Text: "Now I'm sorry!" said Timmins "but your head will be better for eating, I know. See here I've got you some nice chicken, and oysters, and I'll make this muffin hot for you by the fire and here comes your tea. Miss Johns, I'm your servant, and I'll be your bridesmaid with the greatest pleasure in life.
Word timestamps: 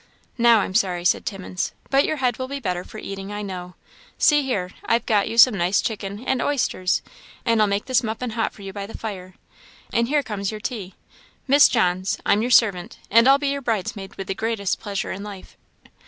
"Now 0.39 0.61
I'm 0.61 0.73
sorry!" 0.73 1.05
said 1.05 1.27
Timmins 1.27 1.73
"but 1.91 2.05
your 2.05 2.15
head 2.15 2.37
will 2.39 2.47
be 2.47 2.59
better 2.59 2.83
for 2.83 2.97
eating, 2.97 3.31
I 3.31 3.43
know. 3.43 3.75
See 4.17 4.41
here 4.41 4.71
I've 4.83 5.05
got 5.05 5.29
you 5.29 5.37
some 5.37 5.53
nice 5.55 5.79
chicken, 5.79 6.25
and 6.25 6.41
oysters, 6.41 7.03
and 7.45 7.61
I'll 7.61 7.67
make 7.67 7.85
this 7.85 8.01
muffin 8.01 8.31
hot 8.31 8.51
for 8.51 8.63
you 8.63 8.73
by 8.73 8.87
the 8.87 8.97
fire 8.97 9.35
and 9.93 10.07
here 10.07 10.23
comes 10.23 10.49
your 10.49 10.59
tea. 10.59 10.95
Miss 11.47 11.67
Johns, 11.67 12.17
I'm 12.25 12.41
your 12.41 12.49
servant, 12.49 12.97
and 13.11 13.27
I'll 13.27 13.37
be 13.37 13.49
your 13.49 13.61
bridesmaid 13.61 14.15
with 14.15 14.25
the 14.25 14.33
greatest 14.33 14.79
pleasure 14.79 15.11
in 15.11 15.21
life. 15.21 15.55